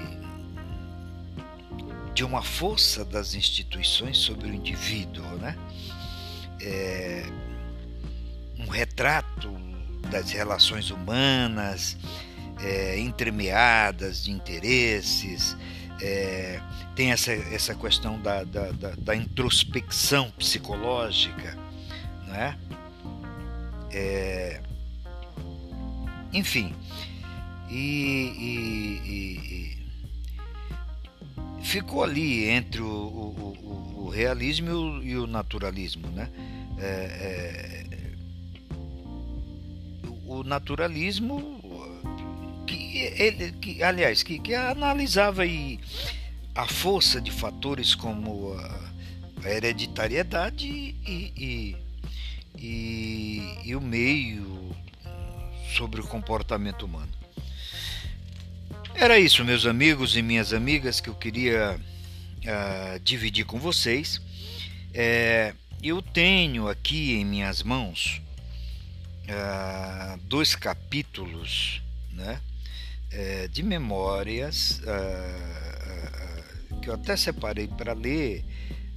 de 2.13 2.23
uma 2.23 2.41
força 2.41 3.03
das 3.05 3.33
instituições 3.33 4.17
sobre 4.17 4.49
o 4.49 4.53
indivíduo, 4.53 5.25
né? 5.37 5.57
É, 6.61 7.25
um 8.59 8.67
retrato 8.67 9.51
das 10.09 10.31
relações 10.31 10.91
humanas, 10.91 11.97
é, 12.61 12.99
entremeadas 12.99 14.23
de 14.23 14.31
interesses, 14.31 15.55
é, 16.01 16.61
tem 16.95 17.11
essa, 17.11 17.31
essa 17.31 17.75
questão 17.75 18.19
da, 18.21 18.43
da, 18.43 18.71
da, 18.71 18.91
da 18.97 19.15
introspecção 19.15 20.29
psicológica, 20.31 21.64
né? 22.35 22.57
É, 23.91 24.61
enfim, 26.33 26.73
e, 27.69 28.33
e, 28.37 29.77
e, 31.59 31.63
ficou 31.63 32.03
ali 32.03 32.49
entre 32.49 32.81
o, 32.81 32.85
o, 32.85 34.03
o 34.05 34.09
realismo 34.09 35.01
e 35.01 35.15
o, 35.15 35.23
o, 35.23 35.27
naturalismo, 35.27 36.09
né? 36.09 36.29
É, 36.77 37.85
é 37.91 38.05
o 40.27 40.43
naturalismo 40.43 41.55
ele, 43.17 43.51
que, 43.53 43.83
aliás, 43.83 44.23
que, 44.23 44.39
que 44.39 44.53
analisava 44.53 45.43
aí 45.43 45.79
a 46.53 46.65
força 46.65 47.21
de 47.21 47.31
fatores 47.31 47.93
como 47.95 48.53
a, 48.53 48.91
a 49.43 49.49
hereditariedade 49.49 50.67
e, 50.67 51.33
e, 51.37 51.84
e, 52.57 53.57
e, 53.63 53.75
o 53.75 53.81
meio 53.81 54.75
sobre 55.75 56.01
o 56.01 56.07
comportamento 56.07 56.85
humano. 56.85 57.11
Era 58.93 59.19
isso, 59.19 59.43
meus 59.43 59.65
amigos 59.65 60.15
e 60.15 60.21
minhas 60.21 60.53
amigas, 60.53 60.99
que 60.99 61.09
eu 61.09 61.15
queria 61.15 61.77
uh, 61.77 62.99
dividir 63.01 63.45
com 63.45 63.59
vocês. 63.59 64.21
É, 64.93 65.53
eu 65.83 66.01
tenho 66.01 66.67
aqui 66.67 67.13
em 67.13 67.25
minhas 67.25 67.61
mãos 67.61 68.21
uh, 69.23 70.17
dois 70.23 70.55
capítulos, 70.55 71.81
né? 72.11 72.39
de 73.49 73.63
memórias 73.63 74.81
que 76.81 76.89
eu 76.89 76.93
até 76.93 77.17
separei 77.17 77.67
para 77.67 77.93
ler 77.93 78.45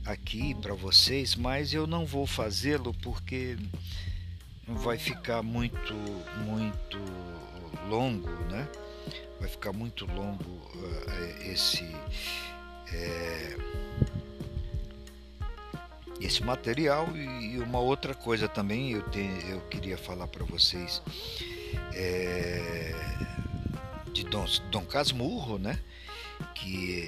aqui 0.09 0.55
para 0.55 0.75
vocês, 0.75 1.37
mas 1.37 1.75
eu 1.75 1.87
não 1.87 2.07
vou 2.07 2.27
fazê-lo 2.27 2.95
porque 3.03 3.57
vai 4.67 4.97
ficar 4.97 5.43
muito 5.43 5.95
muito 6.45 6.99
longo, 7.89 8.31
né? 8.51 8.67
Vai 9.39 9.49
ficar 9.49 9.73
muito 9.73 10.07
longo 10.07 10.45
uh, 10.45 11.43
esse 11.43 11.85
é, 12.91 13.57
esse 16.21 16.43
material 16.43 17.15
e 17.15 17.59
uma 17.59 17.79
outra 17.79 18.15
coisa 18.15 18.49
também 18.49 18.93
eu, 18.93 19.03
te, 19.11 19.21
eu 19.49 19.61
queria 19.69 19.99
falar 19.99 20.27
para 20.27 20.45
vocês 20.45 21.03
é, 21.93 22.95
de 24.13 24.25
Dom, 24.25 24.47
Dom 24.71 24.87
Casmurro, 24.87 25.59
né? 25.59 25.79
Que 26.55 27.07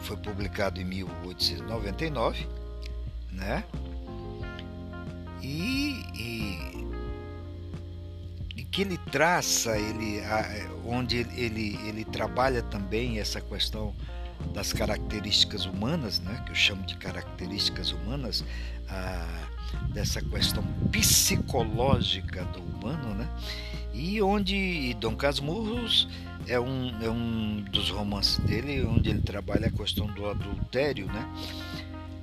foi 0.00 0.16
publicado 0.16 0.80
em 0.80 0.84
1899, 0.84 2.46
né? 3.32 3.64
E, 5.42 6.04
e, 6.14 6.86
e 8.56 8.64
que 8.64 8.82
ele 8.82 8.98
traça, 9.10 9.76
ele, 9.78 10.20
onde 10.84 11.18
ele, 11.36 11.78
ele 11.86 12.04
trabalha 12.04 12.62
também 12.62 13.18
essa 13.18 13.40
questão 13.40 13.94
das 14.52 14.72
características 14.72 15.64
humanas, 15.66 16.20
né, 16.20 16.42
que 16.44 16.52
eu 16.52 16.54
chamo 16.54 16.84
de 16.84 16.96
características 16.96 17.92
humanas, 17.92 18.44
dessa 19.92 20.20
questão 20.22 20.62
psicológica 20.90 22.44
do 22.46 22.60
humano, 22.60 23.14
né, 23.14 23.28
e 23.92 24.22
onde 24.22 24.94
Dom 24.94 25.16
Casmurros 25.16 26.08
é 26.48 26.58
um, 26.58 27.02
é 27.02 27.10
um 27.10 27.62
dos 27.70 27.90
romances 27.90 28.38
dele, 28.38 28.84
onde 28.84 29.10
ele 29.10 29.20
trabalha 29.20 29.68
a 29.68 29.70
questão 29.70 30.06
do 30.06 30.28
adultério, 30.28 31.06
né, 31.06 31.28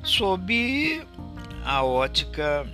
sob 0.04 1.06
a 1.64 1.84
ótica 1.84 2.66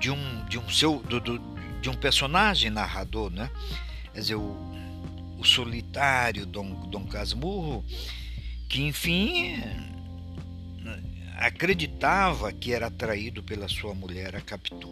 de 0.00 0.10
um, 0.10 0.44
de 0.46 0.58
um 0.58 0.68
seu 0.68 0.98
do, 1.00 1.20
do, 1.20 1.38
de 1.80 1.88
um 1.88 1.94
personagem 1.94 2.70
narrador, 2.70 3.30
né? 3.30 3.50
Quer 4.12 4.20
dizer, 4.20 4.34
o, 4.34 4.56
o 5.38 5.44
solitário 5.44 6.44
Dom, 6.44 6.88
Dom 6.88 7.06
Casmurro, 7.06 7.84
que 8.68 8.82
enfim 8.82 9.62
acreditava 11.36 12.52
que 12.52 12.72
era 12.72 12.86
atraído 12.86 13.42
pela 13.42 13.68
sua 13.68 13.94
mulher, 13.94 14.36
a 14.36 14.40
Capitu. 14.40 14.88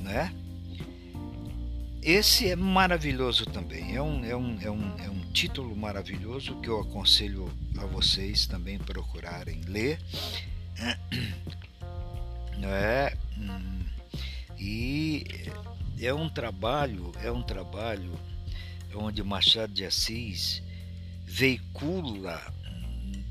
Né? 0.00 0.32
Esse 2.02 2.48
é 2.48 2.56
maravilhoso 2.56 3.44
também, 3.46 3.96
é 3.96 4.02
um, 4.02 4.24
é, 4.24 4.36
um, 4.36 4.58
é, 4.60 4.70
um, 4.70 4.98
é 4.98 5.10
um 5.10 5.32
título 5.32 5.76
maravilhoso 5.76 6.54
que 6.60 6.68
eu 6.68 6.80
aconselho 6.80 7.52
a 7.76 7.86
vocês 7.86 8.46
também 8.46 8.78
procurarem 8.78 9.60
ler. 9.66 9.98
É, 12.60 13.16
e 14.58 15.24
é 16.00 16.12
um 16.12 16.28
trabalho, 16.28 17.12
é 17.22 17.30
um 17.30 17.40
trabalho 17.40 18.18
onde 18.94 19.22
Machado 19.22 19.72
de 19.72 19.84
Assis 19.84 20.60
veicula 21.24 22.42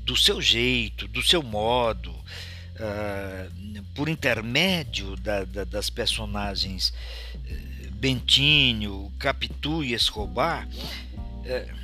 do 0.04 0.16
seu 0.16 0.40
jeito, 0.40 1.06
do 1.08 1.22
seu 1.22 1.42
modo, 1.42 2.10
uh, 2.10 3.82
por 3.94 4.08
intermédio 4.08 5.14
da, 5.16 5.44
da, 5.44 5.64
das 5.64 5.90
personagens 5.90 6.94
uh, 7.34 7.67
Bentinho, 7.98 9.12
Capitu 9.18 9.82
e 9.82 9.92
Escobar, 9.92 10.66
uh, 10.68 11.78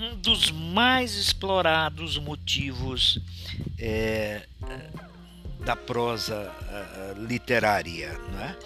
um 0.00 0.16
dos 0.16 0.50
mais 0.50 1.14
explorados 1.14 2.18
motivos 2.18 3.20
eh, 3.78 4.46
da 5.64 5.76
prosa 5.76 6.52
literária, 7.28 8.18
né? 8.32 8.56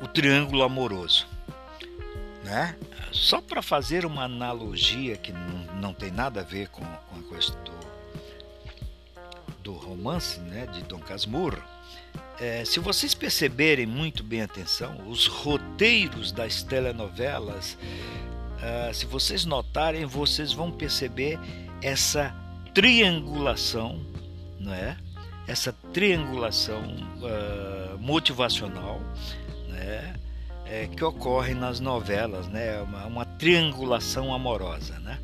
o 0.00 0.08
triângulo 0.08 0.62
amoroso. 0.62 1.26
Né? 2.44 2.76
Só 3.12 3.40
para 3.40 3.60
fazer 3.60 4.06
uma 4.06 4.24
analogia 4.24 5.16
que 5.16 5.32
não, 5.32 5.74
não 5.80 5.94
tem 5.94 6.10
nada 6.10 6.40
a 6.40 6.44
ver 6.44 6.68
com, 6.68 6.84
com 6.84 7.18
a 7.18 7.34
questão 7.34 7.62
do, 7.62 7.72
do 9.62 9.72
romance 9.72 10.40
né, 10.40 10.66
de 10.66 10.82
Dom 10.84 11.00
Casmurro, 11.00 11.62
é, 12.40 12.64
se 12.64 12.80
vocês 12.80 13.14
perceberem 13.14 13.86
muito 13.86 14.22
bem 14.22 14.42
atenção, 14.42 15.08
os 15.08 15.26
roteiros 15.26 16.32
das 16.32 16.62
telenovelas, 16.62 17.78
uh, 18.58 18.94
se 18.94 19.06
vocês 19.06 19.44
notarem, 19.44 20.04
vocês 20.04 20.52
vão 20.52 20.70
perceber 20.70 21.38
essa 21.82 22.34
triangulação, 22.74 24.00
não 24.58 24.72
é? 24.72 24.96
Essa 25.46 25.72
triangulação 25.92 26.82
uh, 26.82 27.98
motivacional, 27.98 29.00
né? 29.68 30.16
é, 30.68 30.86
que 30.86 31.04
ocorre 31.04 31.54
nas 31.54 31.80
novelas, 31.80 32.48
né? 32.48 32.80
Uma, 32.82 33.06
uma 33.06 33.24
triangulação 33.24 34.34
amorosa, 34.34 34.98
né? 35.00 35.18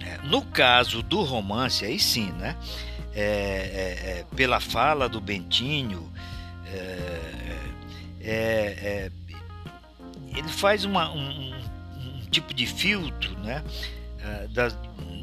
É, 0.00 0.18
no 0.26 0.42
caso 0.42 1.02
do 1.02 1.22
romance, 1.22 1.84
aí 1.84 1.98
sim, 1.98 2.30
né? 2.32 2.56
É, 3.14 3.20
é, 3.22 4.20
é 4.20 4.26
pela 4.36 4.60
fala 4.60 5.08
do 5.08 5.20
Bentinho, 5.20 6.10
é, 8.22 9.10
ele 10.36 10.48
faz 10.48 10.84
uma, 10.84 11.10
um, 11.10 11.52
um, 11.52 12.20
tipo 12.30 12.54
de 12.54 12.66
filtro, 12.66 13.36
né? 13.40 13.64
Da, 14.52 14.68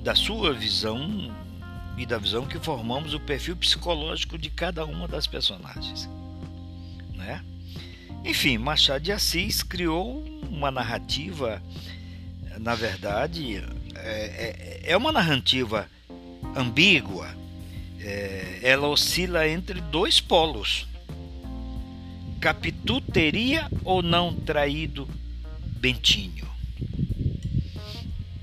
da 0.04 0.16
sua 0.16 0.54
visão 0.54 1.34
e 1.98 2.06
da 2.06 2.18
visão 2.18 2.46
que 2.46 2.60
formamos 2.60 3.14
o 3.14 3.20
perfil 3.20 3.56
psicológico 3.56 4.38
de 4.38 4.50
cada 4.50 4.86
uma 4.86 5.08
das 5.08 5.28
personagens, 5.28 6.10
né? 7.14 7.44
Enfim, 8.26 8.58
Machado 8.58 9.04
de 9.04 9.12
Assis 9.12 9.64
criou 9.64 10.22
uma 10.50 10.70
narrativa, 10.70 11.62
na 12.60 12.76
verdade, 12.76 13.64
é, 13.96 14.82
é 14.84 14.98
uma 14.98 15.12
narrativa 15.12 15.90
ambígua. 16.56 17.30
É, 18.10 18.60
ela 18.64 18.88
oscila 18.88 19.46
entre 19.50 19.82
dois 19.82 20.22
polos. 20.22 20.88
Capitu 22.40 23.02
teria 23.02 23.70
ou 23.84 24.02
não 24.02 24.34
traído 24.34 25.10
Bentinho? 25.66 26.48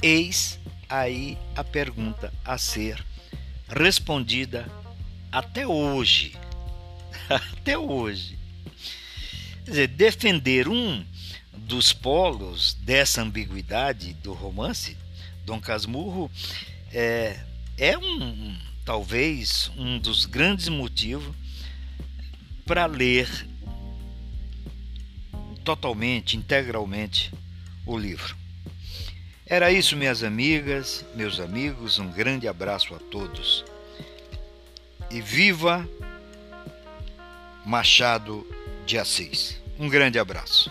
Eis 0.03 0.61
aí 0.87 1.38
a 1.57 1.64
pergunta 1.64 2.31
a 2.44 2.59
ser 2.59 3.03
respondida 3.66 4.70
até 5.33 5.66
hoje. 5.66 6.37
até 7.57 7.79
hoje. 7.79 8.38
Quer 9.64 9.70
dizer, 9.70 9.88
defender 9.88 10.68
um 10.68 11.03
dos 11.57 11.90
polos 11.90 12.74
dessa 12.74 13.22
ambiguidade 13.22 14.12
do 14.12 14.35
romance, 14.35 14.94
Dom 15.46 15.59
Casmurro, 15.59 16.31
é, 16.92 17.40
é 17.79 17.96
um, 17.96 18.59
talvez 18.85 19.70
um 19.77 19.99
dos 19.99 20.27
grandes 20.27 20.68
motivos 20.68 21.35
para 22.66 22.87
ler 22.87 23.29
totalmente, 25.64 26.37
integralmente 26.37 27.33
o 27.87 27.97
livro. 27.97 28.37
Era 29.47 29.70
isso, 29.70 29.97
minhas 29.97 30.23
amigas, 30.23 31.05
meus 31.14 31.40
amigos, 31.40 31.99
um 31.99 32.11
grande 32.11 32.49
abraço 32.49 32.94
a 32.94 32.99
todos. 32.99 33.64
E 35.11 35.20
viva 35.20 35.88
Machado 37.64 38.47
de 38.87 38.99
Assis. 38.99 39.61
Um 39.79 39.88
grande 39.88 40.18
abraço. 40.18 40.70